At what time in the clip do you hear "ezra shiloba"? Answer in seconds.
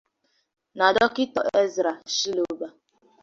1.63-2.67